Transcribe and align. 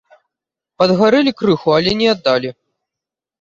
Падгарэлі 0.81 1.33
крыху, 1.41 1.69
але 1.77 1.91
не 2.01 2.09
аддалі. 2.15 2.49